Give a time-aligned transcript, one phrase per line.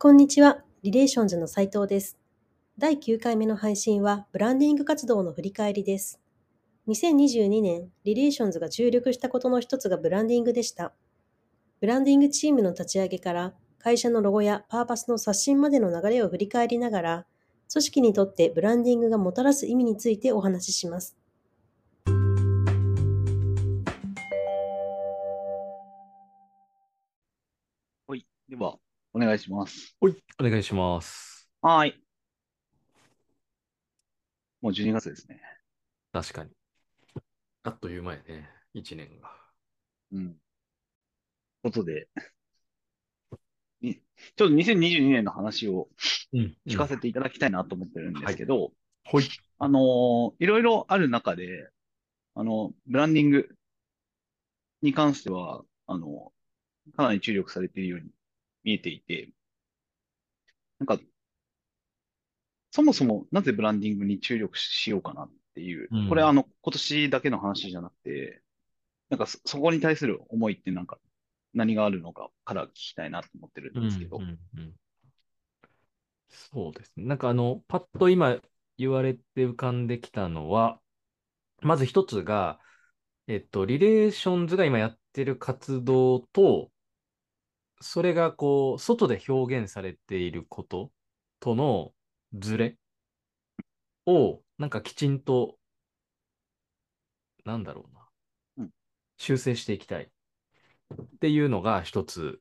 [0.00, 0.62] こんにちは。
[0.84, 2.16] リレーションズの斉藤です。
[2.78, 6.20] 第9回目の配信は、ブランディング活動の振り返りです。
[6.86, 10.92] 2022年、リレーションズが注力したことの一つがブランディングでした。
[11.80, 17.26] ブランディングチームの立ち上げから、会社のロゴやパーパスの刷新までの流れを振り返りながら、
[17.68, 21.16] 組織にとってブランディングがもたらす意味についてお話しします。
[28.06, 28.24] はい。
[28.48, 28.78] では、
[29.18, 29.96] お願いします。
[30.00, 31.50] はい、お願いします。
[31.60, 32.00] はーい。
[34.60, 35.40] もう12月ですね。
[36.12, 36.50] 確かに。
[37.64, 39.28] あっという間やね、1年が。
[40.12, 40.36] うん。
[41.64, 42.06] ことで、
[43.80, 45.88] にちょっと2022年の話を
[46.32, 46.56] うん。
[46.68, 48.70] 聞かせていただきたいなと思ってるんですけど、
[49.04, 49.24] ほい。
[49.58, 51.70] あのーいろいろある中で、
[52.36, 53.48] あの、ブランディング
[54.82, 56.32] に関しては、あの、
[56.96, 58.10] かなり注力されているように
[58.64, 59.30] 見えていて、
[60.78, 60.98] なんか、
[62.70, 68.42] そもそもなぜブランディングに注力しようかなっていううん、これあの、今年だけの話じゃなくて、
[69.10, 70.98] なんかそ、そこに対する思いってなんか、
[71.54, 74.18] 何があるのかから聞きたいなと思ってるんですけど。
[74.18, 74.74] うん、うんうん。
[76.28, 77.04] そうですね。
[77.06, 78.40] なんかあの、パッと今
[78.76, 80.80] 言われて浮かんできたのは、
[81.62, 82.60] まず一つが、
[83.26, 86.70] えっと、リレーションズが今やってる活動と、
[87.80, 90.92] それがこう、外で表現されていること
[91.40, 91.92] との
[92.34, 92.78] ズレ
[94.06, 95.58] を、なんかきちんと、
[97.44, 98.08] なんだろうな、
[98.58, 98.70] うん。
[99.16, 100.10] 修正していきたい。
[101.02, 102.40] っていうのが一つ、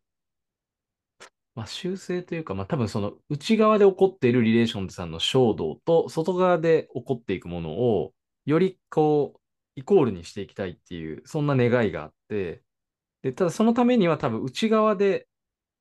[1.56, 8.14] まあ、修正というか、まあ、多分その内側で起こっているリレーションズさんの衝動と外側で起こっていくものを
[8.46, 9.40] よりこう
[9.76, 12.64] イコールにしていきたいっていうそんな願いがあって。
[13.24, 15.28] でただそのためには多分内側で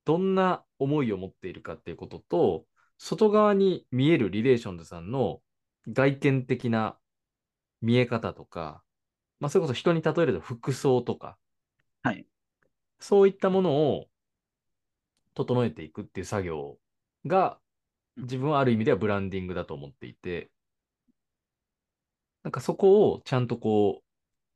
[0.07, 2.65] どんな思いを持っているかっていうことと
[2.97, 5.41] 外側に見えるリレーションズさんの
[5.89, 6.97] 外見的な
[7.81, 8.81] 見え方とか、
[9.41, 11.37] まあ、それこそ人に例えると服装とか
[12.03, 12.25] はい。
[13.01, 14.05] そういったものを
[15.33, 16.77] 整えていくっていう作業
[17.25, 17.59] が
[18.15, 20.49] 自分はある意味ではブランディングだと思っていて、
[22.43, 24.03] なんかそこをちゃんとこう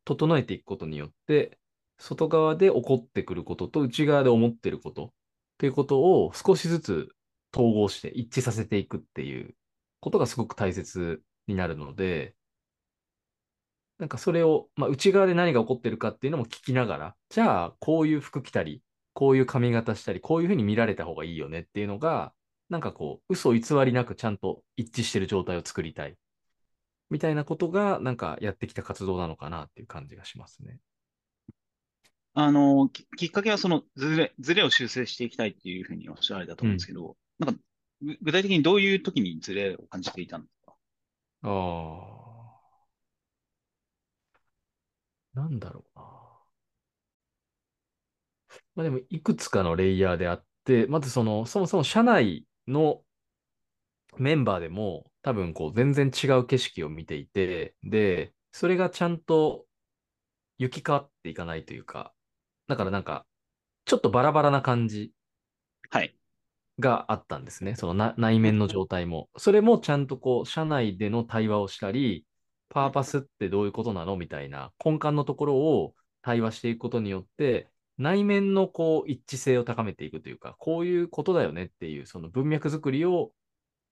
[0.05, 1.59] 整えていくことによって、
[1.97, 5.13] 外側で起こってくることと内側で思ってること
[5.61, 7.09] っていうことを少しずつ
[7.53, 9.53] 統合して一致させていくっていう
[9.99, 12.33] ことがすごく大切になるので、
[13.99, 18.81] なんかそれを、まあ、内側で何が起こってるかっていうのも聞きながら、じゃあこういう服着たり、
[19.13, 22.33] こういう髪型したり、こういうふうに見られた方がいいよねっていうのが、
[22.69, 26.17] なんかこう、嘘偽りなくちゃんと一致してる状態を作りたい。
[27.11, 30.79] みたいなことが、なんかやってきた活動なのかなっていう感じがしますね。
[32.33, 37.61] あの、ききっかけはそのズレ、ズレを修正していきたいっていうふうにおっしゃられたと思うんですけど、なんか、
[38.01, 40.73] ぐ具体的にどういう時にズレを感じていたんですか
[41.43, 41.47] あ
[45.35, 45.41] あ。
[45.41, 46.03] なんだろうな。
[48.75, 53.03] まあでも、いくつかのレイヤーであって、まずその、そもそも社内の
[54.17, 59.65] メンバーでも、多分こう、全然違う景色を見ていて、で、それがちゃんと
[60.57, 62.13] 行き交っていかないというか、
[62.71, 63.25] だからなんか、
[63.83, 65.11] ちょっとバラバラな感じ
[65.89, 66.15] はい。
[66.79, 67.75] があったんですね。
[67.75, 69.29] そのな内面の状態も。
[69.35, 72.25] それもちゃんとこう、社内での対話をしたり、
[72.69, 74.15] パーパスってどういうことなの？
[74.15, 83.33] みたいな根幹のところを対話していくことによって、内面のこう一致性を高めていくというか、こういうことだよねっていう、その文脈作りを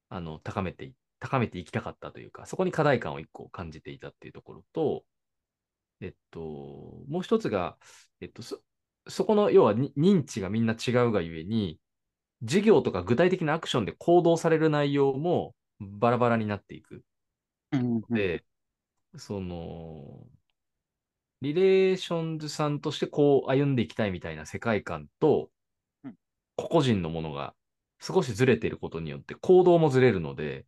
[0.08, 5.04] あの高めてい、高めていきたかったというか、そこに課題感を一個感じていたっていうところと、
[6.00, 6.40] えっと、
[7.10, 7.76] もう一つが、
[8.22, 8.62] えっと、そ、
[9.10, 11.80] そこの要はに認知がみんな違うがゆえに、
[12.44, 17.04] 事業とか具体的なアクションで行動される内容もバラバラになっていく。
[17.72, 18.46] うんで、
[19.18, 20.28] その、
[21.42, 25.50] リレーションズさんとしてこう歩んでいきたいみたいな世界観と
[26.04, 26.16] うん、
[26.56, 27.56] 個々人のものが
[28.00, 30.66] 少しずれていることによって行動もずれるので、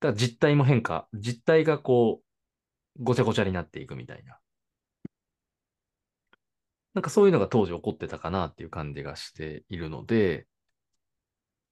[0.00, 2.22] だから実態も変化、実態がこ
[2.98, 4.38] う、ごちゃごちゃになっていくみたいな。
[6.94, 10.46] なんかそういうのが当時起こってたかなっていう感じがしているので、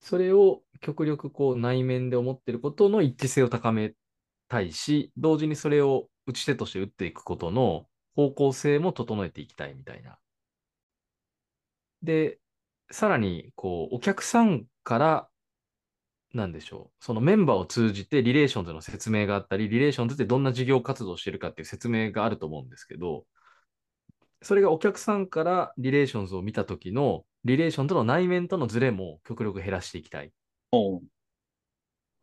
[0.00, 3.92] それを極力こう内面で思ってることの一致性を高め
[4.48, 10.18] たいし、同時にそれを打ち手として打っていくことの方向性も整えていきたいみたいな。
[12.02, 12.38] で、
[12.90, 15.28] さらに、こう、お客さんから、
[16.32, 23.26] なんでしょう、そのメンバーを通じてリレーションズの説明があったり、リレーションズってどんな事業活動をしてるかっていう説明があると思うんですけど、
[24.42, 30.30] それがお客さんからリレーションズを見た時のリレーションとの内面とのズレも極力減らしていきたいっ。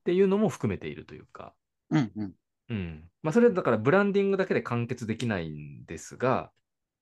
[0.03, 1.53] ていうのも含めているというか、
[1.89, 2.33] うんうん。
[2.69, 3.11] うん。
[3.23, 6.51] まあ、それだからブランディングだけで完結できないんですが、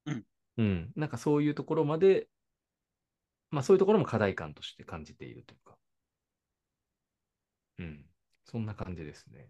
[0.05, 0.23] うん。
[0.57, 0.91] うん。
[0.95, 2.27] なんかそういうところまで、
[3.51, 5.77] まあそういうところも課題感として感じているというか。
[7.79, 8.05] うん。
[8.45, 9.49] そんな感じですね。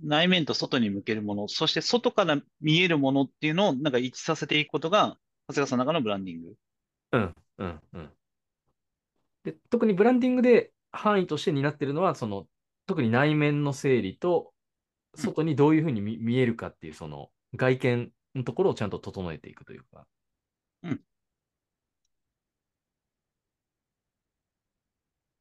[0.00, 5.18] 内面と外に向けるもの、そして外から見えるものっていうのをなんか一致させていくことが、
[5.48, 6.54] 長谷川さんの中のブランディング。
[7.12, 8.12] うん、うん、うん。
[9.44, 12.46] で、特にブランディングで範囲として担っているのは、その、
[12.86, 14.52] 特に内面の整理と、
[15.14, 20.06] 外にどういうふうに見見えるかっていう、その、外見のところをちゃんと整えていくというか。
[20.82, 21.04] うん。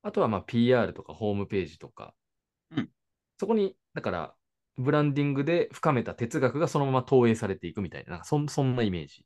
[0.03, 2.13] あとは、まあ、PR とかホームページとか。
[2.71, 2.89] うん。
[3.39, 4.35] そこに、だから、
[4.77, 9.25] ブランディングで深めた哲学がそのまま投影されていくみたいな、なんかそんそんなイメージ。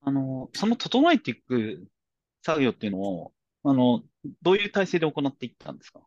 [0.00, 1.86] あの、その整えていく
[2.42, 4.02] 作業っていうのを、あの、
[4.42, 6.00] どういう体制で行っていったんですか？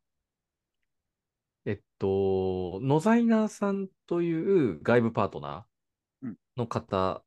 [1.66, 6.38] えっと、ノザイナーさんという外部パートナーうん。
[6.58, 7.24] の方、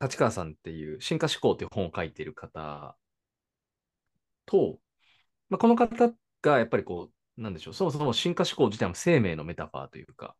[0.00, 2.96] 立川さんっていう進化思考っていう本を書いている方
[4.46, 4.78] と、
[5.50, 6.10] まあ、この方
[6.42, 10.36] がやっぱりこう、なんでしょう、そもそも進化思考自体も生命のメタファーというか、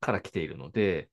[0.00, 1.10] から来ているので、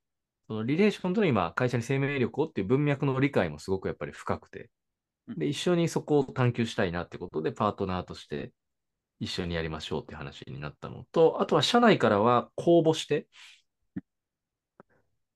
[0.47, 4.71] そのリレーションとの今、会社に生命力をっていう文脈の理解もすごくやっぱり深くて、
[5.37, 8.53] で、一緒にそこを探求したいなってことで、パートナーとして
[9.19, 13.27] 一緒にやりましょうって話になったのと、あとは社内からは公募して、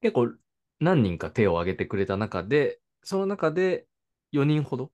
[0.01, 0.33] 結構
[0.79, 3.87] 何人か手を挙げてくれた中で、その中で
[4.31, 4.91] 4人ほど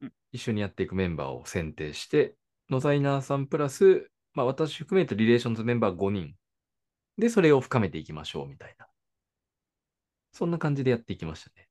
[0.00, 0.12] うん。
[0.32, 2.36] 一緒にやっていくメンバーを選定して、
[2.70, 6.34] ノザイナーさんプラス、まあ私含めてリレーションズメンバー5人
[7.18, 8.86] で、それを深めていきましょうみたいな。
[10.32, 11.68] そんな感じでやっていきましたね。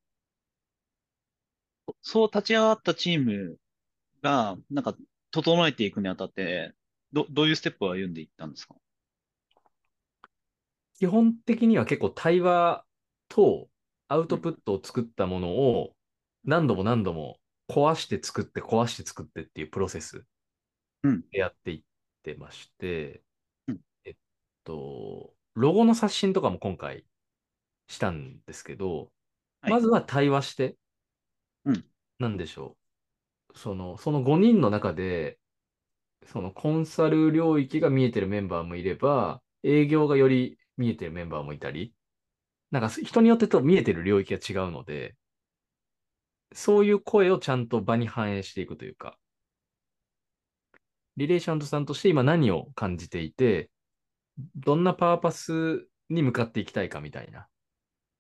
[2.02, 3.58] そう立ち上がったチーム
[4.22, 4.96] が、なんか、
[5.32, 6.74] 整えていくにあたって、
[7.14, 8.76] ど、どういうステップを歩んでいったんですか？
[11.00, 12.84] 基本的には結構対話
[13.30, 13.70] と
[14.10, 15.94] アウトプットを作ったものを
[16.44, 17.38] 何度も何度も
[17.70, 20.26] 壊して作って壊して作ってっていうプロセス
[21.32, 21.84] やっていっ
[22.24, 23.24] てまして、
[23.68, 23.80] うん。
[24.06, 24.16] えっ
[24.64, 27.06] と、ロゴの刷新とかも今回
[27.88, 29.12] したんですけど、
[29.62, 29.72] はい。
[29.72, 30.78] まずは対話して、
[31.66, 31.86] うん。
[32.20, 32.78] なんでしょ
[33.56, 33.58] う。
[33.58, 35.40] その、その5人の中で、
[36.26, 41.94] そのコンサル領域が見えてるメンバーもいれば、営業がより見えてるメンバーもいたり、
[42.72, 45.16] なんか人によってと見えてる領域が違うので、
[46.54, 49.18] そういう声をちゃんと場に反映していくというか、
[51.20, 53.70] リレーションズさんとして今何を感じていて、
[54.56, 57.48] どんなパーパスに向かっていきたいかみたいな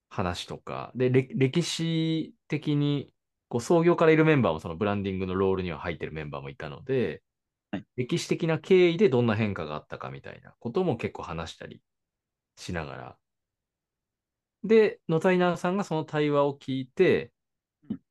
[0.10, 3.14] 話とか、で、れ歴史的に、
[3.48, 7.24] こう創業からいるメンバーもそのブランディングのロールには入ってるメンバーもいたので、
[7.72, 7.86] はい。
[7.96, 11.82] 歴史的な経緯でどんな変化があったかみたいなことも結構話したり
[12.58, 13.18] しながら。
[14.66, 17.32] で、ノザイナーさんがその対話を聞いて
[17.90, 18.02] うん、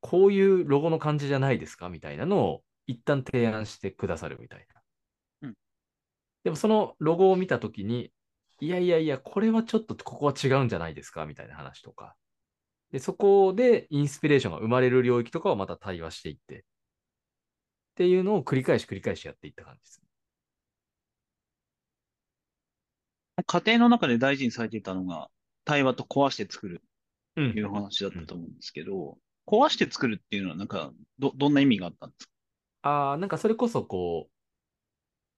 [0.00, 4.82] こういうロゴの感じじゃないですかみたいなのを一旦提案してくださるみたいな。
[5.42, 5.54] うん
[6.44, 8.12] でもそのロゴを見たときに、
[8.60, 12.16] いやいやいや、これはちょっとここは違うんじゃないですかみたいな話とか。
[12.92, 16.62] で、そこでインスピレーションが生まれる領域とかをまた対話していって、っ
[17.96, 20.02] ていうのを繰り返し繰り返しやっていった感じです。
[23.46, 25.30] 家庭の中で大事にされていたのが、
[25.64, 26.82] 対話と壊して作る
[27.36, 32.35] うという話だったと思うんですけど、壊して作るっていうのはなんか、ど、どんな意味があったんですか？
[32.82, 34.32] ああ、なんかそれこそこう、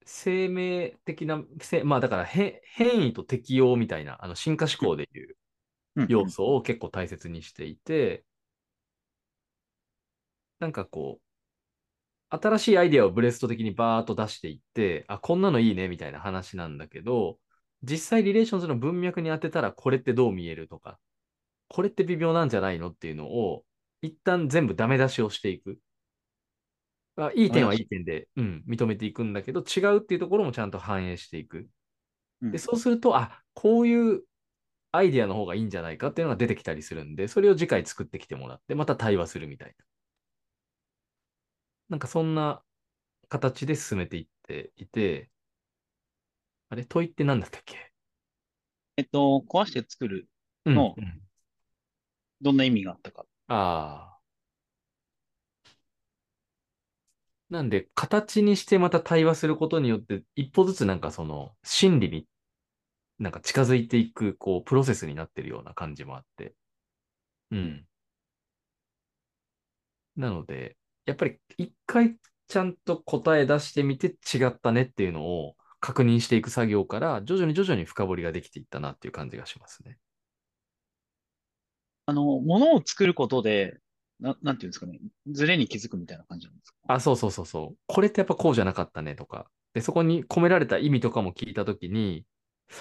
[0.04, 5.37] 生命的な、せまあだから変変異と適応みたいな、あの進化思考でいう
[5.97, 6.09] うん。
[6.09, 8.25] 要素を結構大切にしていて、
[10.61, 11.38] なんかこう、
[12.30, 17.38] 新しいアイデアをブレスト的にバーっと出していって、あ、こんなのいいねみたいな話なんだけど、
[17.83, 20.99] 実際リレーションズの文脈に当てたらこれってどう見えるとか、
[21.68, 23.64] これって微妙なんじゃないのっていうのを、
[24.02, 25.78] 一旦全部ダメ出しをしていく。
[27.18, 31.68] あいい点はいい点で、うん、認めていくんだけど、違うっていうところもちゃんと反映していく。
[32.42, 34.22] うんで、そうすると、あ、こういう
[34.92, 39.84] アイデアの方がいいんじゃないかっていうのが出てきたりするんで、それを次回作ってきてもらって、また対話するみたいな。
[41.88, 42.62] なんかそんな
[43.28, 45.30] 形で進めていっていて、
[46.70, 46.84] あれ？
[46.84, 47.92] 問いって何だったっけ？
[48.96, 50.28] えっと、壊して作る、
[50.66, 51.20] うんのうん
[52.40, 53.26] どんな意味があったか。
[53.48, 54.17] ああ。
[57.50, 62.28] なんで、形にしてまた対話することによって、一歩ずつなんかその、真理に
[63.18, 66.54] なんか近づいていく、こう、プロセスになってるような感じもあって。
[67.50, 67.86] うん。
[70.16, 70.76] なので、
[71.06, 79.98] やっぱり一回ちゃんと答え出してみて違ったねっていうのを確認していく作業から徐々に徐々に深掘りができていったなっていう感じがしますね。
[82.06, 83.78] あの、ものを作ることで、
[84.20, 84.98] な、なんていうんですかね、
[85.30, 86.76] ズレに気づくみたいな感じなんですか？
[86.88, 87.78] あ、そうそうそうそう。
[87.87, 89.50] これってやっぱこうじゃなかったねとか。
[89.75, 92.25] で、そこに込められた意味とかも聞いたときに、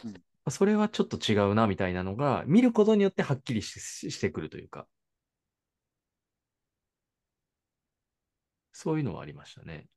[0.03, 4.88] うんそれはちょっと違うなみたいなのが、見ることによってはっきりししてくるというか。
[8.74, 9.88] そういうのはありましたね。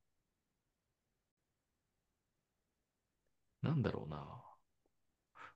[3.63, 4.43] なんだろうな。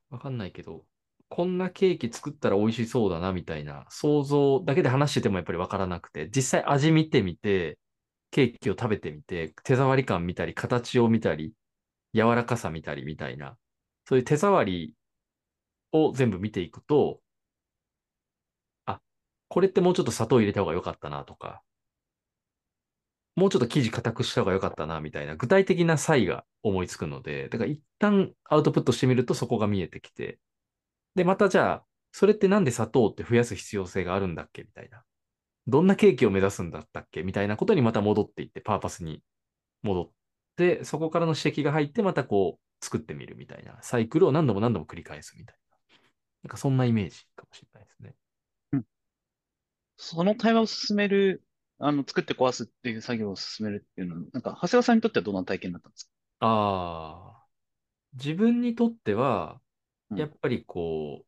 [0.09, 0.85] わかんないけど、
[1.29, 7.79] こんなケーキ作ったら美味しそうだなみたいな想像だけで話しててもやっぱりわからなくて、実際味見てみて、
[8.31, 11.53] ケーキを食べてみて、手触り感見たり、形を見たり、
[12.13, 13.57] 柔らかさ見たりみたいな、
[14.05, 14.93] そういう手触り
[15.91, 17.21] を全部見ていくと、
[18.85, 18.99] あ、
[19.47, 21.63] これってもうちょっと砂糖入れた方が良かったなとか、
[23.35, 30.39] もうちょっと生地硬くした方が良かったなみたいな具体的な差異が思いつくので、だから一旦アウトプットしてみるとそこが見えてきて、
[31.15, 35.03] で、またじゃあ、それってなんで砂糖って増やす必要性があるんだっけみたいな。
[35.67, 37.23] どんなケーキを目指すんだったっけ？
[37.23, 39.23] みたいなことにまた戻っていって、パーパスに
[39.81, 40.11] 戻っ
[40.55, 45.77] て、そこからの指摘が入って、またこう作ってみるみたいなサイクルを何度も何度も繰り返すみたいな。
[46.43, 48.15] なんかそんなイメージかもしれないですね。
[49.97, 51.41] その対話を進める、
[51.79, 56.11] あの、作って壊すっていう作業を進めるっていうのは、なんか、長谷川さんにとってはどんな体験だったんですか？
[56.41, 57.45] ああ、
[58.13, 59.64] 自分にとっては、うん
[60.11, 61.25] やっぱりこう、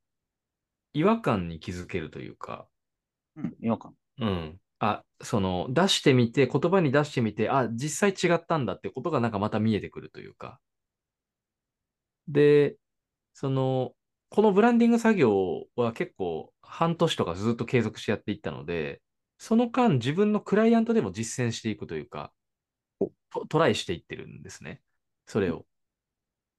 [0.94, 2.68] 違和感に気づけるというか、
[3.36, 3.96] うん、違和感。
[4.20, 4.60] うん。
[4.80, 10.60] あ、その、出してみて、言葉に出してみて、あ、実際違ったんだってことがなんかまた見えてくるというか。
[12.28, 12.78] で、
[13.34, 13.94] その、
[14.30, 19.02] このブランディング作業は結構半年とかずっと継続してやっていったので、
[19.38, 22.34] その間自分のクライアントでも実践していくというか、
[23.32, 24.82] トトライしていってるんですね。
[25.28, 25.66] それを。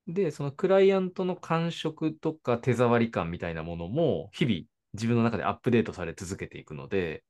[0.09, 4.61] で、そのクライアントの感触とか手触り感みたいなものも日々
[4.95, 7.25] 自分の中でアップデートされ続けていくので、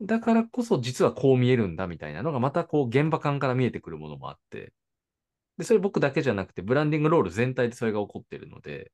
[0.00, 4.72] だからこそ実はこう見えるんだみたいなのがまたこう現場感から見えてくるものもあって、
[5.58, 8.92] で、それ僕だけじゃなくてブランディングロール全体でそれが起こってるので、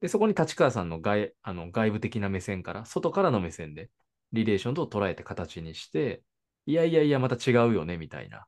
[0.00, 3.90] で、そこに立川さんの外あの外部的な目線から、外からの目線で
[4.32, 6.22] リレーションと捉えて形にして、
[6.66, 8.46] いやいやいやまた違うよねみたいな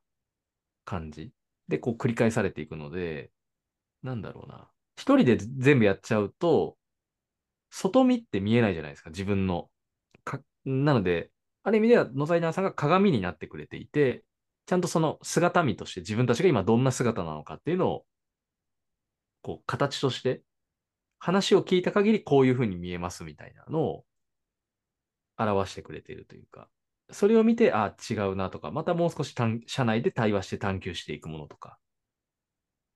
[0.85, 1.31] 感じ
[1.69, 3.31] でこう繰り返されていくので、
[4.05, 4.69] なんだろうな。
[4.97, 6.77] 一人で全部やっちゃうと、
[7.71, 9.69] 外見って見えないじゃないですか、自分の。
[10.23, 11.33] かなので、
[11.65, 14.25] ある意味では野沢稲さんが鏡になってくれていて、
[14.67, 18.07] ちゃんとその姿見として自分たちが今どんな姿なのかっていうのを、
[19.43, 20.43] こう、形として、
[21.19, 24.05] 話を聞いた限りこういうふうに見えますみたいなのを
[25.39, 26.69] 表してくれているというか、
[27.11, 29.35] それを見て、あ、違うなとか、またもう少し
[29.67, 31.79] 社内で対話して探求していくものとか、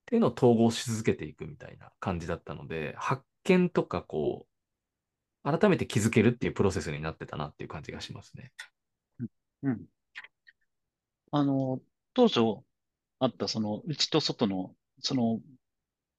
[0.09, 4.47] っていうのを統合し続けていくみたいな感じだったので、発見とかこ
[5.45, 8.53] う、改めて気づけるっていうプロセスになってたなっていう感じがしますね。
[9.65, 9.85] うん。
[11.31, 11.83] あの、
[12.15, 12.41] 当初
[13.19, 15.41] あったその内と外の、その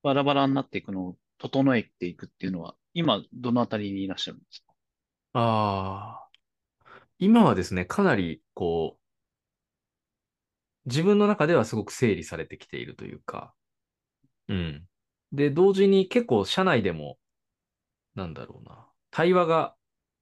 [0.03, 4.71] バラバラになっていくのを整えていくっていうのは、今どのあたりにいらっしゃるんですか？
[5.33, 6.29] ああ。
[7.17, 8.99] 今はですね、かなりこう、
[10.85, 13.55] 自分の中ではすごく整理されてきているというか、
[14.49, 14.87] うん。
[15.31, 17.17] で、同時に結構社内でも、
[18.15, 19.75] なんだろうな、対話が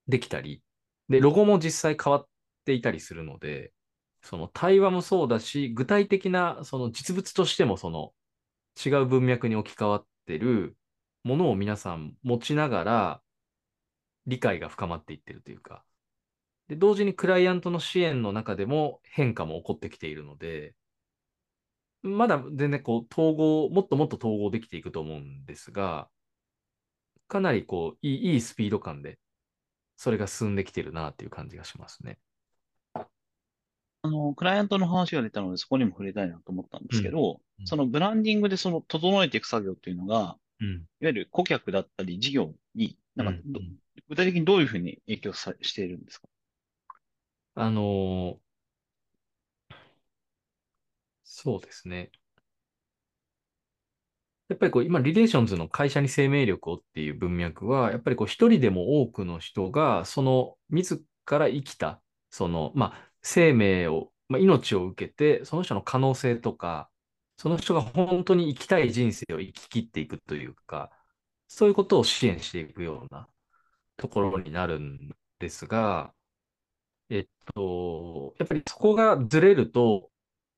[0.07, 0.63] できたり、
[1.09, 2.27] で、ロゴも実際変わっ
[2.65, 3.73] ていたりするので、
[4.21, 8.13] その対話もそうだし、具体的なその実物としてもその
[8.83, 10.77] 違う文脈に置き換わってる
[11.23, 13.21] ものを皆さん持ちながら
[14.27, 15.83] 理解が深まっていってるというか、
[16.67, 20.75] で、同時にクライアントの支援の中でも変化も起こってきているので、
[22.07, 26.09] まだ全然こう統合、もっともっと統合できていくと思うんですが、
[27.27, 29.19] かなりこういい、いいスピード感で
[29.97, 32.19] それが進んできてるなっていう感じがしますね。
[32.93, 40.67] あの、クライアントの話が出たので、そこにも触れたいなと思ったんですけど、うんそのブランディングでその整えていく作業っていうのが、うん。
[40.67, 43.75] いわゆる顧客だったり事業に、なんかど、うん
[44.07, 46.27] 具体的にどういうふうに影響さしているんですか？
[47.55, 48.35] あのー
[51.37, 52.11] そうですね。
[54.49, 66.89] やっぱりこう、今、リレーションズの会社に生命力をっていう文脈は、やっぱりこう、一人でも多くの人が、その、自ら生きた、その、まあ、生命を、まあ、命を受けて、その人の可能性とか、
[67.37, 70.91] その人が本当に生きたい人生を生き切っていくというか、
[71.47, 73.27] そういうことを支援していくような
[73.97, 76.13] ところになるんですが、
[77.09, 80.09] えっと、やっぱりそこがずれると、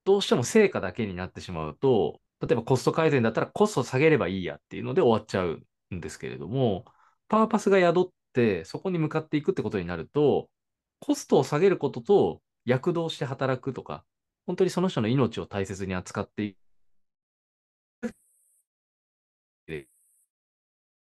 [0.05, 5.61] どうしても成果だけになってしまうと、例えばコスト改善だったらコスト下げればいいやっていうので終わっちゃう
[5.95, 6.85] んですけれども、
[7.27, 10.49] パーパスが宿ってそこに向かっていくってことになると、
[10.99, 14.05] コストを下げることと躍動して働くとか、
[14.45, 16.57] 本当にその人の命を大切に扱っていく
[18.07, 18.11] っ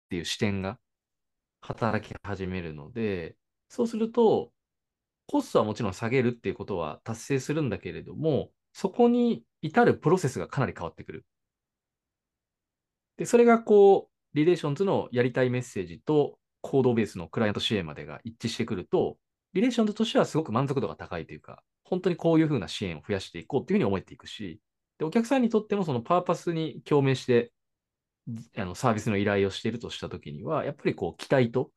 [0.08, 0.78] ていう視点が
[1.60, 3.36] 働き始めるので、
[3.68, 4.52] そうすると、
[5.28, 11.26] コストはもちろん下げるっていうことは達成するんだけれども、そこに至るプロセスがかなり変わってくる。
[13.16, 19.18] で、それがこう、リレーションズのやりたいメッセージとコードベースのクライアント支援までが一致してくると、
[19.52, 24.60] リレーションズとしてはすごく満足度が高いというか、本当にこういうふうな支援を増やしていこうっていうふうに思っていくし、
[24.98, 27.52] で、お客さんにとってもそのパーパスに共鳴して、
[28.56, 31.72] あのサービスの依頼をしているとしたときには、やっぱりこう期待と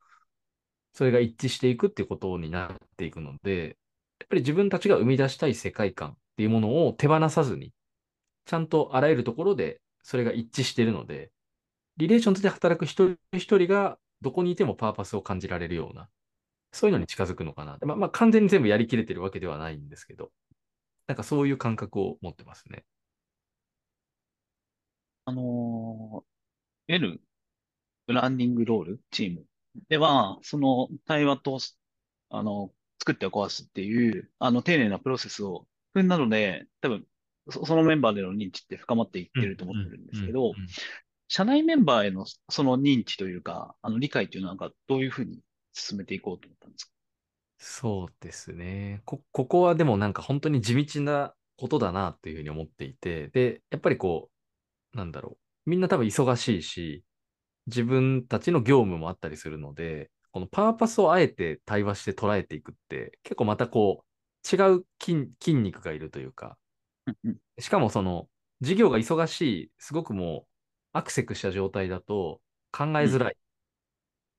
[0.94, 3.76] それが一致していくっていうことになっていくので、
[4.20, 7.72] やっぱり自分たちが生み出したい世界観っていうものを手放さずに、
[8.44, 11.30] ちゃんとあらゆるところでそれが一致しているので、
[11.96, 16.08] リレーションズで働く一人一人がどこにいてもパーパスを感じられるような、
[16.72, 17.78] そういうのに近づくのかな。
[17.82, 20.32] まあ、まあ、完全に全部やりきれてるわけではないんですけど、
[21.06, 22.84] なんかそういう感覚を持ってますね。
[25.26, 27.20] あのー、いわゆる
[28.06, 29.46] ブランディングロール、チーム
[29.88, 31.58] では、その対話と、
[32.30, 37.06] あの、作って壊すっていう、あの、丁寧なプロセスを踏んだので、多分、
[37.50, 40.52] そそのメンバーでの認知って深まっていってると思ってるんですけど、
[41.28, 45.40] 社内メンバーへのその認知というか、あの理解というのはなんかどういうふうに
[45.72, 46.90] 進めていこうと思ったんですか？
[47.58, 49.02] そうですね。
[49.04, 54.30] こ、ここはでもなんか本当に地道なことだなっていうふうに思っていて、で、やっぱりこ
[54.94, 55.70] う、なんだろう。
[55.70, 57.04] みんな多分忙しいし、
[57.66, 64.06] 自分たちの業務もあったりするので、このパーパスをあえて対話して捉えていくって、結構またこう、
[64.50, 66.58] 違う筋筋肉がいるというか、
[67.58, 68.28] しかもその、
[68.60, 70.48] 事業が忙しい、すごくもう、
[70.92, 72.40] アクセクした状態だと
[72.72, 73.36] 考えづらいっ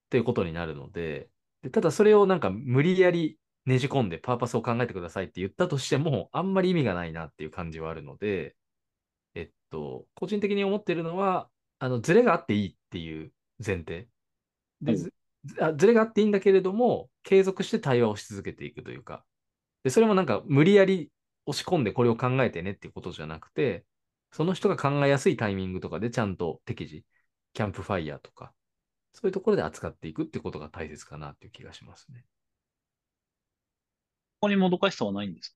[0.10, 1.30] ていうことになるので、
[1.62, 8.56] でただそれをなんか無理やりねじ込んでパーパスを考えてくださいって言ったとしても、あんまり意味がないなっていう感じはあるので、
[9.36, 13.34] えっと、個人的に思ってるのは、あの、ズレがあっていいっていう
[13.66, 14.08] 前提。
[14.82, 14.96] で、うん。
[14.98, 15.14] ず
[15.60, 19.26] あズレがあっていいんだけれども、継続して対話をし続けていくというか。
[19.86, 21.12] で、それもなんか無理やり
[21.46, 23.86] 押し込んでこれを考えてねっていうことじゃなくて、
[24.32, 27.06] その人が考えやすいタイミングとかでちゃんと適時、
[27.54, 28.52] キャンプファイヤーとか、
[29.14, 32.26] そういうところで扱っていくってことが大切かなっていう気がしますね。
[34.42, 35.50] ここにもどかしさはないんです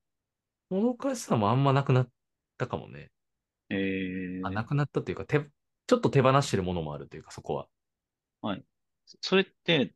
[0.70, 0.76] か？
[0.76, 2.08] もどかしさもあんまなくなっ
[2.56, 3.10] たかもね。
[3.68, 7.66] えー、あなくなったというか、手ちょっと手放してるものもあるというか、そこは。
[9.20, 9.92] それって、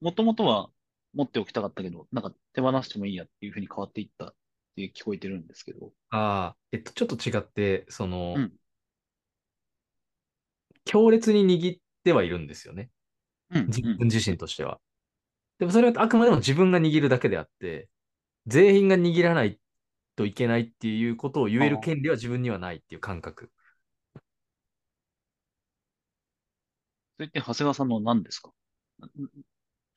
[0.00, 0.70] もともとは
[1.16, 4.34] 持っておきたかったけど、なんか手放してもいいやっていうふうに変わっていったっ
[4.76, 5.92] て聞こえてるんですけど。
[6.10, 8.52] ああ、えっと、ちょっと違って、その、うん
[10.88, 12.90] 強烈に握ってはいるんですよね。
[13.50, 14.78] うん自分自身としては。
[15.58, 17.88] でもそれはあくまでも自分が握るだけであって、
[18.46, 19.58] 全員が握らない
[20.14, 23.50] といけないっていうことを言える権利は自分にはないっていう感覚。
[27.16, 28.52] それって長谷川さんの何ですか？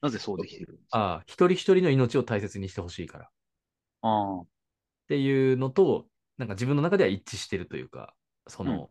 [0.02, 1.06] ななぜそうできてるんですか？
[1.06, 3.26] ああ、一人一人の命を大切にしてほしいから。
[3.26, 3.30] っ
[4.02, 4.10] あ
[4.42, 4.60] あ、
[5.08, 6.08] ていうのと、
[6.38, 8.16] なんか自分の中では一致してるというか、
[8.48, 8.90] その、うん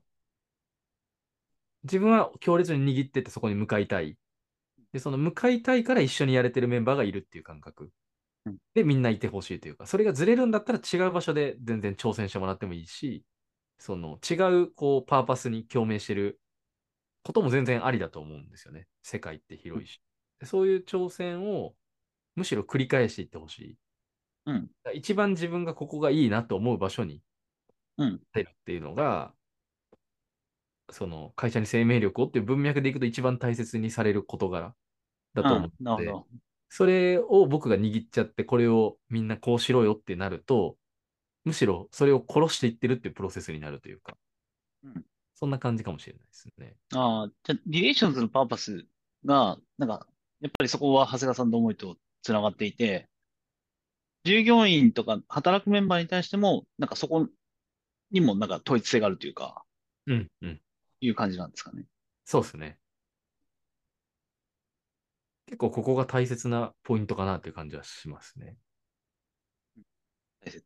[1.85, 4.17] 自分は強烈に握っててそこに向かいたい。
[4.93, 7.93] で、その向かいたいから一緒にやれてるメンバーがいるっていう感覚
[8.47, 8.59] うん。
[8.75, 13.25] で、みんないてほしいというか、それがずれるんだったら違う場所で全然挑戦してもらってもいいし、
[13.79, 16.41] その違うこうパーパスに共鳴してる
[17.25, 18.89] ことも全然ありだと思うんですよね。
[19.03, 20.03] 世界って広いし。
[20.41, 21.75] でそういう挑戦を
[22.37, 23.77] むしろ繰り返していってほしい。
[24.47, 27.23] うん、一番自分がここがいいなと思う場所に
[27.99, 29.33] うん、出るっていうのが、
[30.91, 34.75] その会社に生命力をっていう文脈でいくと一番大切にされる事柄
[35.35, 36.27] だと思うんなって、るほど。
[36.71, 40.77] それを僕が握っちゃって、これをみんなこうしろよってなると、
[41.45, 44.17] むしろそれを殺していってるっていうプロセスになるというか、
[44.83, 46.75] うんそんな感じかもしれないですね。
[46.95, 48.89] ああ、じゃあ、リレーションズのパーパス
[49.25, 50.05] が、なんか、
[50.41, 53.09] やっぱりそこは長谷川さんの思いとつながっていて、
[54.25, 57.29] 従業員とか働くメンバーに対しても、なんかそこ
[58.11, 59.65] にもなんか統一性があるというか、
[60.07, 60.61] うん、うん。
[61.01, 61.85] いう感じなんですかね。
[62.25, 62.79] そうですね。
[65.47, 68.57] 結構ここが大切なポイントかなっていう感じはしますね。
[70.45, 70.63] 大切。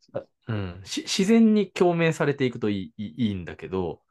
[0.48, 4.02] うん、し自然に共鳴されていくといいいいんだけど、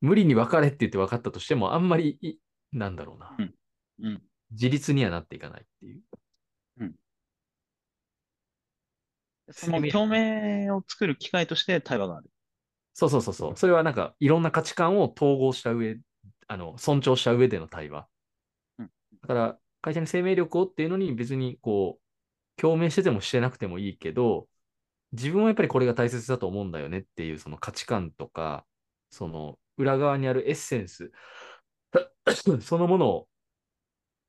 [0.00, 2.36] 無理に別れって言って分かったとしても、あんまりい、
[2.72, 3.54] なんだろうな、うん
[4.02, 4.22] うん。
[4.52, 6.00] 自立にはなっていかないっていう。
[9.52, 12.30] その共鳴を作る機会として対話がある。
[12.94, 13.56] そうそうそうそう。
[13.56, 15.98] それはなんかいろんな価値観を統合した上、
[16.48, 18.06] あの、尊重した上での対話。
[18.78, 18.90] うん
[19.22, 24.48] だから、会社に生命力をっていうのに別にこう、共鳴しててもしてなくてもいいけど、
[25.12, 28.64] 自分はやっぱりこれが大切だと思うんだよねっていうその価値観とか、
[29.10, 31.12] その裏側にあるエッセンス、
[32.62, 33.28] そのものを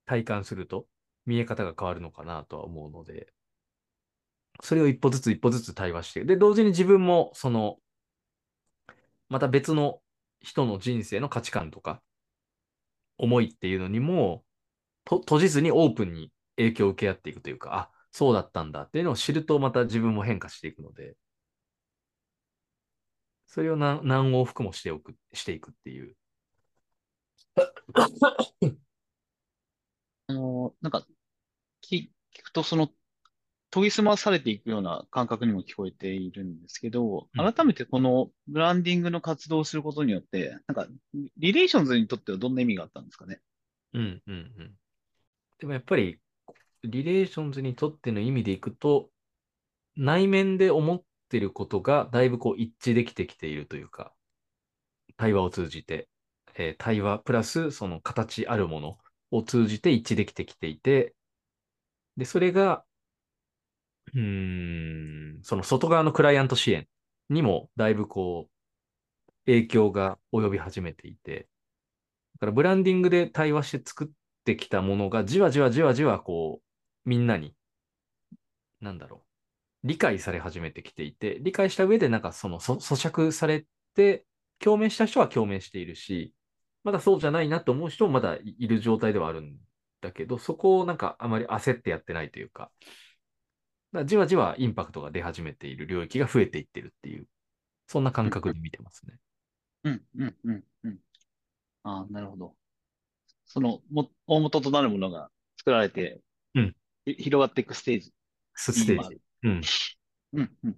[0.06, 0.88] 体感すると
[1.26, 3.34] 見え方が変わるのかなとは思うので、
[4.62, 7.78] それを一歩ずつ一歩ずつ対話して、で、同時に自分もその、
[9.30, 10.02] また別の
[10.42, 12.02] 人の人生の価値観とか、
[13.18, 14.44] 思いっていうのにも、
[15.06, 21.16] と閉じずにオープンに影響を受け合っていくというか、あ、そうだったんだっていうのを知るとまた自分も変化していくので、
[23.48, 26.16] それを何何往復もしておく、していくっていう。
[30.28, 31.06] あの、なんか、
[31.84, 32.90] 聞聞くとその、
[33.72, 40.88] 研ぎ澄まされていくような感覚にも聞こえているんですけど、うん改めてこのブランディングの活動をすることによって、なんか、
[41.38, 43.42] リレーションズにとってはどんな意味があったんですかね？
[43.94, 44.78] うんうんうん。
[45.60, 46.20] でもやっぱり、
[46.84, 49.10] リレーションズにとっての意味でいくと、
[49.96, 54.14] 内面で思ってることがだいぶこう一致できてきているというか、
[55.18, 56.10] 対話を通じて、
[56.56, 58.98] えー対話プラスその形あるもの
[59.34, 61.16] を通じて一致できてきていて、
[62.18, 62.86] で、それが、
[64.14, 66.88] うん、その外側のクライアント支援
[67.30, 68.52] にもだいぶこう、
[69.46, 71.48] 影響が及び始めていて、
[72.36, 74.08] だからブランディングで対話して作っ
[74.46, 76.62] てきたものがじわじわじわじわこ
[77.06, 77.56] う、みんなに、
[78.82, 79.26] なんだろ
[79.84, 83.66] う、理解され始めてきていて、理解した上でなんかそのそ咀嚼され
[83.96, 84.26] て、
[84.60, 86.34] 共鳴した人は共鳴しているし、
[86.84, 89.58] まだそうじゃないなと思う人もまだいいる状態ではあるん
[90.02, 92.72] だけど、そこをなんかあまり焦ってやってないというか、
[93.94, 97.28] だからじわじわインパクトが出始めている領域が増えていってるっていう、
[97.88, 99.20] そんな感覚で見てますね。
[99.84, 101.00] うん、うん、うん、うん。
[101.84, 102.56] ああ、なるほど。
[103.46, 106.22] その、も、大元となるものが作られて、
[106.56, 108.14] うんひ広がっていくステージ。
[108.56, 109.18] ステージ。
[109.44, 109.62] うん。
[110.34, 110.76] うん、うん。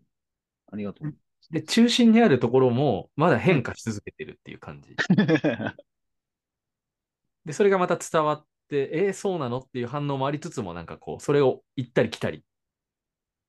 [0.71, 1.13] ありがとう。
[1.51, 4.95] で、中心にあるところもまだ変化し続けてるっていう感じ。
[7.45, 12.43] で、それがまた伝わって、えー、そうなのっていう反応もありつつも、なんかこう、それを行ったり来たり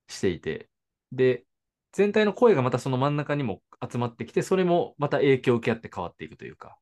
[0.09, 0.69] していて、
[1.13, 1.45] で、
[1.93, 6.79] 全体の声がまたその真ん中にも集まってきて、それもまた影響を受け合って変わっていくというか、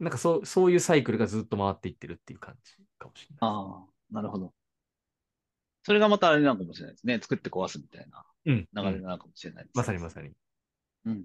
[0.00, 3.38] なんかそうそういうサイクルがずっと回っていってるっていう感じかもしれない。
[3.40, 4.52] ああ、なるほど。
[5.82, 7.18] それがまたあれなのかもしれないですね。
[7.20, 8.68] 作って壊すみたいなうん。
[8.74, 10.32] 流れうんなのかもしれないです、まさにまさに。
[11.06, 11.24] うん。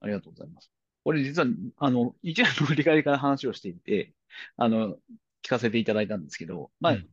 [0.00, 0.75] ありがとうございます。
[1.06, 4.12] これ実は、あの、一年の振り返りから話をしていて、
[4.56, 4.96] あの、
[5.44, 7.08] 聞かせていただいたんですけど、まあ、うん。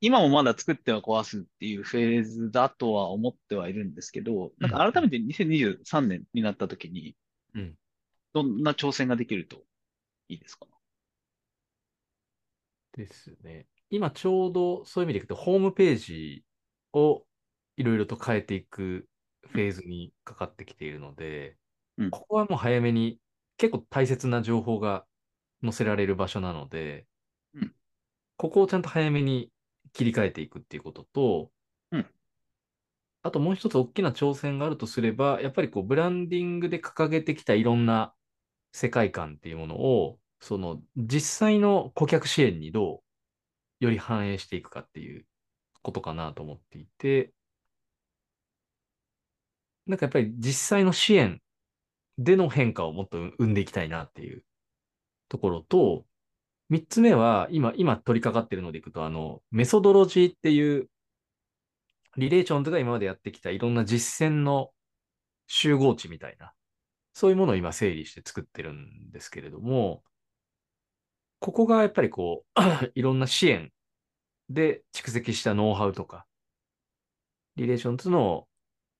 [0.00, 7.16] 今もまだ作っては壊すっていうフェーズだとは思ってはいるんですけど、なんか改めて2023年になった時に、
[7.56, 7.74] うん。
[8.32, 9.64] どんな挑戦ができると
[10.28, 10.66] いいですか？
[12.96, 13.66] ですね。
[13.90, 16.44] 今ちょうどそういう意味でいくと、ホームページ
[16.92, 17.24] を
[17.76, 19.08] いろいろと変えていく
[19.50, 21.56] フェーズにかかってきているので、
[21.98, 22.10] うん。
[22.10, 23.20] ここはもう早めに
[23.56, 25.06] 結構大切な情報が
[25.62, 27.06] 載せられる場所なので、
[27.54, 27.74] うん。
[28.36, 29.50] ここをちゃんと早めに
[29.92, 31.50] 切り替えていくっていうことと、
[31.92, 32.06] うん。
[33.22, 38.14] あともう一つ大きな挑戦があるとすれば、やっぱりこうブランディングで掲げてきたいろんな
[38.72, 43.02] 世界観っていうものを、その実際の顧客支援にど
[43.80, 45.26] うより反映していくかっていう
[45.82, 47.32] ことかなと思っていて、
[49.86, 51.40] なんかやっぱり実際の支援
[52.18, 54.44] での変化をもっと生んでいきたいなっていう。
[55.28, 56.06] ところと、
[56.68, 60.88] 三つ目は今、今取り掛かってるのでいくと、あの、メソドロジーっていう、
[62.16, 64.70] リレーションズが今までやってきたいろんな実践の
[65.48, 66.52] 集合値みたいな、
[67.12, 70.04] そういうものを今整理して作ってるんですけれども、
[71.40, 72.60] ここがやっぱりこう、
[72.94, 73.72] いろんな支援
[74.48, 76.26] で蓄積したノウハウとか、
[77.56, 78.46] リレーションズの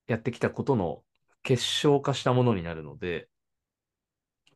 [0.07, 1.04] やってきたことの
[1.45, 3.29] 結晶化したものになるので、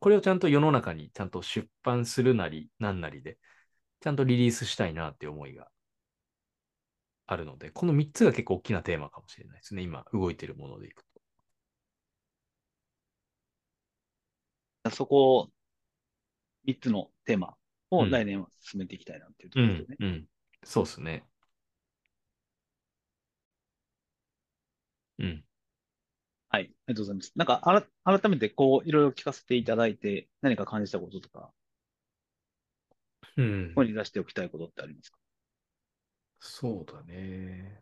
[0.00, 3.38] これをちゃんと世の中にちゃんと出版するなり、なんなりで、
[4.00, 5.70] ちゃんとリリースしたいなっていう思いが
[7.26, 9.82] あるので、この3つが結構大きなテーマかもしれないですね。
[9.82, 11.02] 今動いてるものでいく
[14.84, 14.90] と。
[14.90, 15.50] そこを、
[16.64, 17.54] 3つのテーマ
[17.90, 20.26] をうん来年は進めていきたいなっていうとうころでね。、んうん。
[20.64, 21.24] そうですね。
[25.18, 25.44] うん。
[26.50, 26.62] はい。
[26.62, 27.32] ありがとうございます。
[27.36, 31.52] なんか、あら、改めてこう、いろいろ聞かせていただいて、何か感じたこととか、
[33.36, 35.18] うんここに出しておきたいことってありますか？
[36.40, 37.80] そうだね。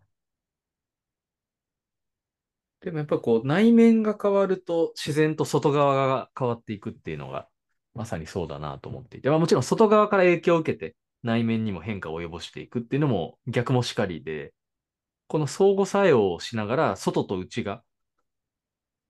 [2.81, 7.49] でもやっぱこう内面が変わると自然と外側が変わっていくっていうのが
[7.95, 14.53] まさにそうだなと思っていて、まあ、もちろん外側から影響を受けて内面にも変化を及ぼしていくっていうのも逆もしかりで、
[15.27, 17.83] この相互作用をしながら外と内が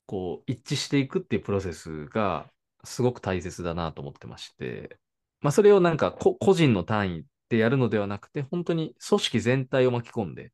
[0.08, 2.50] こう一致していくっていうプロセスが
[2.84, 4.98] すごく大切だなと思ってまして、
[5.42, 10.52] まあそれをなんか個人の単位でやるのではなくて、本当に組織全体を巻き込んで、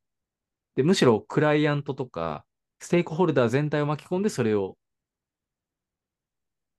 [0.75, 2.45] で、むしろクライアントとか、
[2.79, 4.77] ステークホルダー全体を巻き込んで、それを、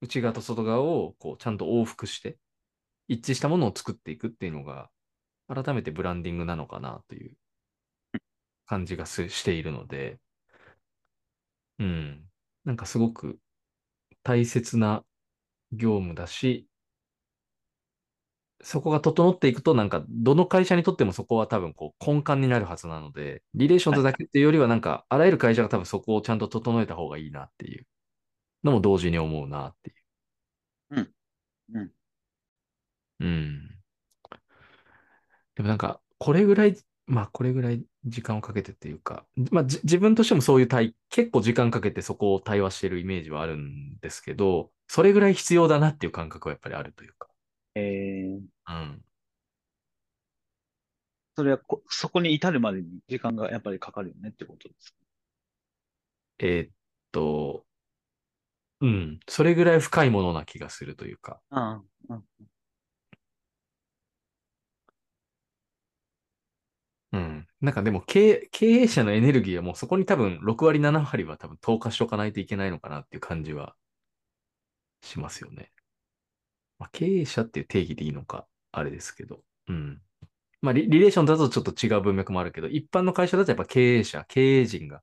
[0.01, 2.39] 内側と外側をこうちゃんと往復して、
[3.09, 4.91] 一致したものを作っていくっていうのが、
[5.49, 7.37] 改めてブランディングなのかなという
[8.67, 10.21] 感じがしているので、
[11.79, 12.26] うん。
[12.67, 13.39] なんかすごく
[14.23, 15.05] 大切な
[15.73, 16.69] 業務だし、
[18.63, 27.87] そこが整っていくと、なんか、どの会社にとってもそこは多分こう根幹になるはずなので、リレーションズだけっていうよりは、なんか、あらゆる会社が多分そこをちゃんと整えた方がいいなっていう
[28.65, 29.97] のも同時に思うなっていう。
[30.91, 31.93] うん。
[33.21, 33.79] うん。
[35.55, 36.77] でもなんか、これぐらい、
[37.07, 47.29] まあ、これぐらい時間をかけてっていうか、まあ、じ自分としてもそういう対、結構時間かけてそこを対話してるイメージはあるんですけど、それぐらい必要だなっていう感覚はやっぱりあるというか。
[47.75, 49.03] えー、うん。
[51.37, 54.97] それはこ、そこに至るまでに時間がやっぱりかかるよねってことですか？
[56.39, 56.71] えーっ
[57.13, 57.67] と、
[58.81, 59.21] うん。
[59.29, 61.41] それぐらい深いものな気がするというか。
[61.51, 62.25] ああ、うん。
[67.13, 67.46] うん。
[67.61, 73.75] なんかでも経営、経営者のエネルギーはもうそこに多分6割、7割は多分投下しとかないといけないのかなっていう感じは
[75.01, 75.73] しますよね。
[76.79, 79.43] まあ、経営者っていう定義でいいのか、あれですけど。
[79.69, 80.01] うん。
[80.63, 85.03] まあリ、リレーションだとちょっと違う文脈もあるけど、一般の会社だとやっぱ経営者、経営陣が、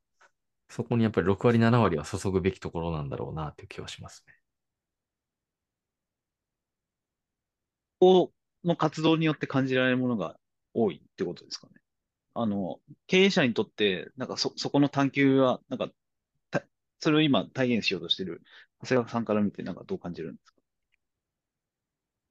[0.70, 4.34] そこにやっぱり6割、7割は注ぐべきところなんだろうなっていう気はしますね。
[8.00, 8.32] こ
[8.63, 10.38] の活動によって感じられるものが
[10.76, 11.74] 多いってことですかね。
[12.36, 15.89] あの、経営者にとって、なんかそ、そこの探求は、なんか、
[16.52, 16.63] た
[17.00, 18.43] それを今体現しようとしている
[18.84, 20.62] 長谷川さんから見て、なんかどう感じるんですか？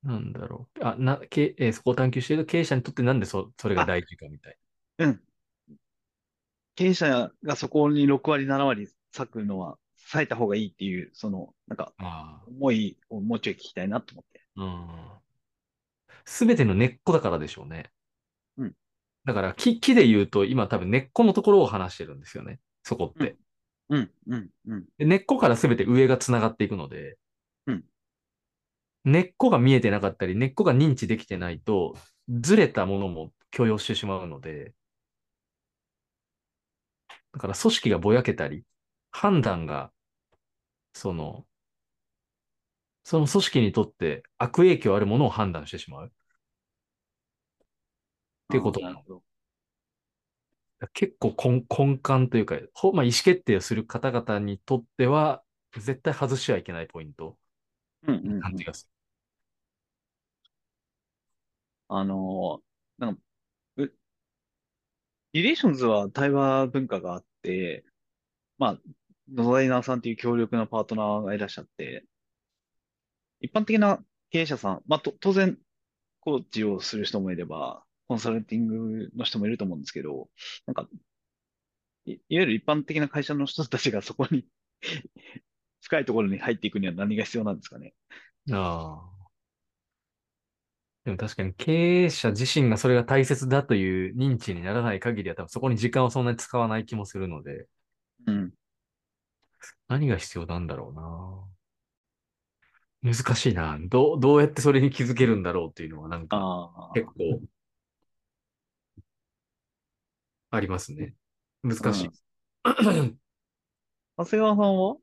[0.02, 0.84] なんだろう。
[0.84, 4.58] あ、な、け、えーそこを探求している経営者にとってなんでそ、それが大事かみたい
[4.98, 5.22] うん。
[6.74, 9.78] 経営者がそこに6割、7割割くのは、
[10.12, 12.06] 割いた方がいいっていう、その、なんか、な。
[12.06, 14.42] あ思いをもうちょい聞きたいなと思って。
[14.56, 15.22] あ。
[16.24, 17.92] すべての根っこだからでしょうね。
[19.26, 19.34] うん。
[19.34, 22.60] だから木、木で言うと、今多分根っこのところを話してるんですよね。
[22.82, 23.36] そこって。
[23.88, 24.84] うん、うん、うん。
[24.98, 27.18] で根っこからすべて上が繋がっていくので、
[27.66, 27.84] うん
[29.04, 31.96] 根っこが見えてなかったり、根っこが認知できてないと、
[32.28, 34.74] ずれたものも許容してしまうので、
[37.32, 38.64] だから組織がぼやけたり、
[39.10, 39.92] 判断が、
[40.94, 41.46] その、
[43.04, 46.12] その組織にとって悪影響あるものを判断してしまう。
[48.52, 49.22] っていうことなるほど。
[50.92, 55.42] 結構根根幹というか、ほまあ、意思決定をする方々にとっては、
[55.74, 57.38] 絶対外してはいけないポイント。
[58.06, 58.40] うん、うん、うん。
[58.40, 58.90] 感じがす
[61.88, 63.22] あのー、なんか、
[63.76, 63.92] う
[65.32, 67.84] リレーションズは対話文化があって、
[68.58, 68.78] まあ、
[69.32, 72.04] 野田イナーさんっていう強力なパートナーがいらっしゃって、
[73.40, 75.58] 一般的な経営者さん、まあ、と、当然、
[76.20, 80.28] コーチをする人もいれば、コンサルティングの人もいると思うんですけど、
[80.66, 80.86] なんか、
[82.04, 84.44] い、いわゆる一般的な会社の人たちがそこに
[85.80, 87.94] 深いところに入っていくには何が必要なんですかね。
[88.48, 88.54] る。
[88.54, 89.28] ああ。
[91.04, 97.66] でも確かに経営者自身がそれが大切だという認知にならない限りは多分そこに時間をそんなに使わない気もするので、
[98.26, 98.52] うん。
[99.88, 100.90] 何が必要なんだろ
[103.02, 103.14] うな。
[103.14, 103.78] 難しいな。
[103.80, 106.92] どう、どうやってそれに気づけるんだろうっていうのはなんか。
[106.94, 107.40] 結構
[110.52, 111.14] ありますね。
[111.64, 112.10] 難しい。
[112.62, 113.16] 長谷
[114.16, 114.96] 川さんは？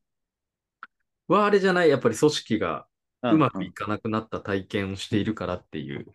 [1.27, 2.85] はあれじゃない、やっぱり組織が
[3.23, 6.05] ううまくいかなくなった体験をしているからっていう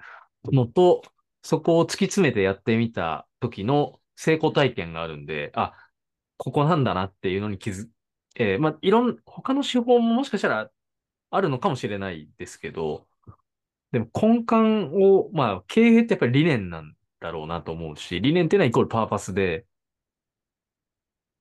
[0.45, 1.03] のと、
[1.43, 5.75] そこを突き詰めてやってみた時の成功体験があるんで、あ、
[6.37, 7.89] ここなんだなっていうのに気づ、
[8.37, 10.71] えーまあ、いろん、他の手法ももしかしたら
[11.31, 13.07] あるのかもしれないですけど、
[13.93, 14.55] でも根幹
[14.95, 19.67] を、まあ、経営ってやっぱり理念なんだろうなと思うし、理念っていうのはイコールパーパスで、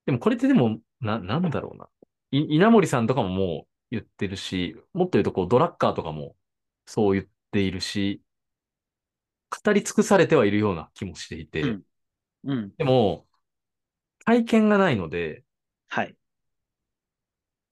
[0.06, 1.88] でもこれってでも、な、なんだろうな。
[2.30, 6.36] い稲森さんとかももう言ってるし、もっと言うとこうドラッカーとかも
[6.86, 8.22] そう言っているし、
[9.64, 11.82] 語り尽くされてはいるような気もしていて、うん
[12.44, 12.74] うん。
[12.76, 13.26] でも、
[14.24, 15.44] 体験がないので、
[15.88, 16.16] はい。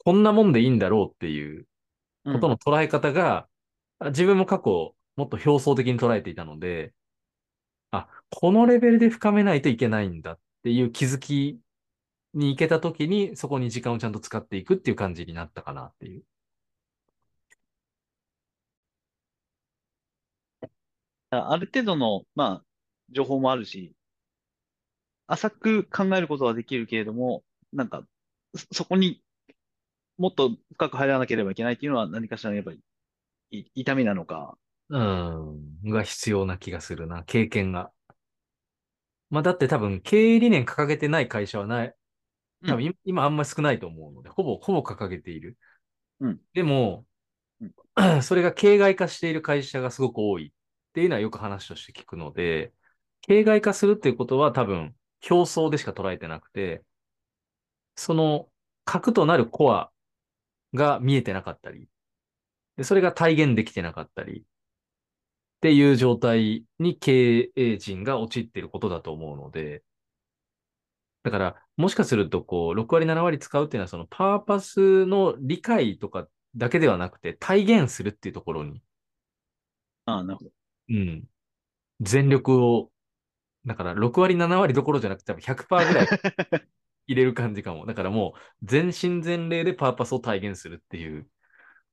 [0.05, 1.66] こんなもんでいいんだろうっていう
[2.25, 3.48] うんことの捉え方が、
[3.98, 6.92] あ自分も過去、もっと表層的に捉えていたので、
[7.93, 11.61] あ、このレベルで深めないといけないんだっていう気づき
[12.35, 16.25] に行けたときに、そこに時間をちゃんと使っていくっていう感じになったかなっていう。
[21.31, 22.65] ある程度の、まあ、
[23.11, 23.95] 情報もあるし、
[25.27, 28.07] 浅く考えることはできるけれども、なんか、
[28.73, 29.23] そこに
[30.19, 32.81] もっと深く入らなければいけないっていうのは何かしらのやっぱり、
[33.75, 34.59] 痛みなのか。
[34.93, 37.91] うん、が必要な気がするな、経験が。
[39.31, 41.95] まあだって多分経営理念掲げてない会社はない。
[42.67, 45.57] 多分今今あんまり少ないと思うので、ほぼ、ほぼ掲げている。
[46.21, 47.07] うんでも
[47.61, 47.73] うん、
[48.23, 50.53] それが形骸化している会社がすごく多いっ
[50.93, 52.73] ていうのはよく話として聞くので、
[53.23, 54.95] 形骸化するっていうことは多分
[55.29, 56.83] 表層でしか捉えてなくて、
[57.97, 58.51] その
[58.85, 59.91] 核となるコア
[60.75, 61.89] が見えてなかったり、
[62.77, 64.45] でそれが体現できてなかったり、
[65.62, 69.85] っていう状態に経営陣が陥っていることだと思うので、
[71.22, 78.83] だから、もしかすると、こう、6割、7割使うっていうのは、そのパーパスの理解とかだけではなくて、体現するっていうところに、
[80.07, 80.51] ああ、なるほど。
[80.88, 81.25] うん、
[82.01, 82.90] 全力を、
[83.64, 86.09] だから6割、7割どころじゃなくて、多分100%ぐらい
[87.07, 87.87] 入れる感じかも。
[87.87, 91.31] だからもう、全身全霊でパーパスを体現するっていう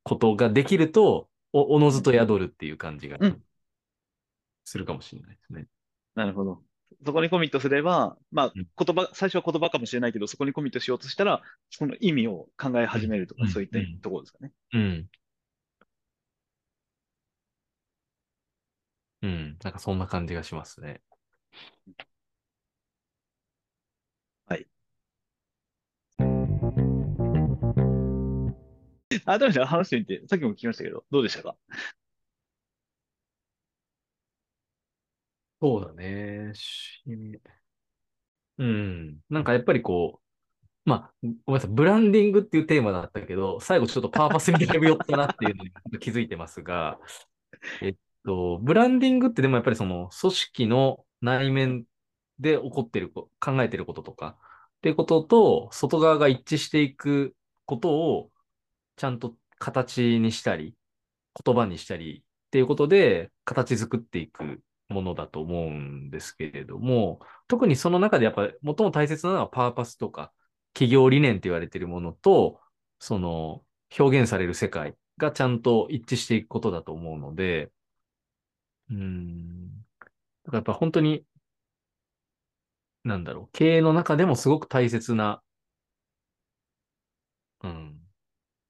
[0.01, 3.43] ことができると、おおのずと宿るっていう感じがうん
[4.69, 5.67] するかもしれないですね。
[6.15, 6.63] なるほど。
[7.05, 14.51] そこにコミットすれば、まあ、うん言葉、最初は言葉かもしれないけど、そこにコミットしようとしたら、その意味を考え始めるとか、うんそういったうんところですかね。
[14.73, 15.09] うん。
[19.21, 19.57] うん。
[19.63, 21.01] なんかそんな感じがしますね。
[24.47, 24.67] はい。
[29.25, 31.55] 改めて話してみて、さっきも聞きましたけど、どうでしたか？
[35.61, 36.53] そうだね。
[36.53, 37.03] し
[38.57, 39.19] うん。
[39.29, 40.21] なんかやっぱりこ
[40.85, 41.13] う、まあ、
[41.45, 41.71] ごめんなさい。
[41.71, 46.99] ブランディングっていうテーマだったけど、最後ちょっとパーパスにだいぶ寄ったなっていうのに気づいてますが、
[47.81, 47.95] えっ
[48.25, 51.85] と、ブランディングってでもやっぱりその組織の内面
[52.39, 54.37] で起こってるこ、考えてることとか、
[54.77, 58.31] っていうことと、外側が一致していくことを
[58.95, 60.75] ちゃんと形にしたり、
[61.45, 70.33] 言葉にしたりっていうことで、形作っていくものだと思うんですけれども、特にその中でやっぱり最も大切なのはパーパスとか
[70.73, 72.59] 企業理念って言われているものと、
[72.99, 73.63] その
[73.97, 77.71] 表現される世界がちゃんと一致していくことだと思うので、
[78.89, 79.69] うん。
[80.43, 81.25] だからやっぱ本当に、
[83.03, 85.41] なんだろう、経営の中でもすごく大切な、
[87.61, 87.99] うん、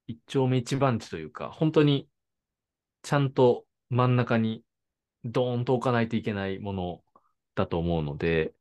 [0.07, 2.09] 一丁目一番地というか、本当に
[3.03, 4.63] ちゃんと真ん中に
[5.25, 7.03] ドーンと置かないといけないもの
[7.55, 8.53] だと思うので、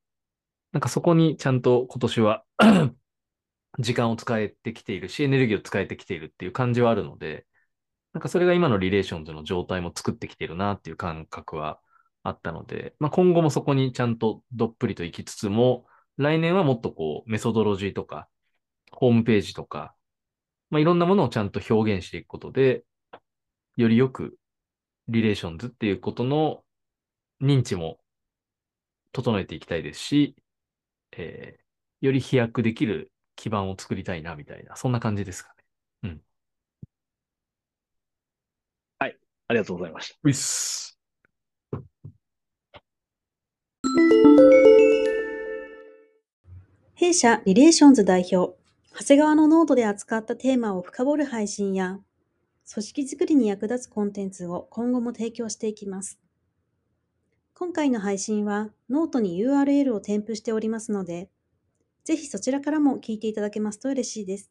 [0.73, 2.44] なんかそこにちゃんと今年は
[3.79, 7.47] 時間を使えてきているし、エネルギーを使えてきているっていう感じはあるので、
[8.12, 11.81] なんかそれが今のリレーションズの状態も作ってきているなっていう感覚は
[12.23, 18.29] あったので、まあ、今後もそこにちゃんとどっぷりと行きつつも、来年はもっとこうメソドロジーとか、
[18.92, 19.94] ホームページとか、
[20.71, 22.85] まあ、いろんなものをちゃんと表現していくことで、
[23.77, 24.38] よりよく
[25.09, 26.62] リレーションズっていうことの
[27.42, 27.99] 認知も
[29.12, 30.37] 整えていきたいですし、
[31.12, 31.68] えー
[32.01, 35.64] より飛躍できる基盤を作りたいな、みたいな、そんな感じですかね。
[39.51, 40.18] ありがとうございました。
[40.23, 40.99] ういっす。
[46.95, 48.59] 弊社リレーションズ代表、
[48.95, 51.99] 長谷川のノートで扱ったテーマを深掘る配信や、
[52.71, 56.19] 組織づくりに役立つコンテンツを今後も提供していきます。
[57.55, 61.31] 今回の配信はノートに URL を添付しておりますので、
[62.05, 64.51] ぜひそちらからも聞いていただけますと嬉しいです。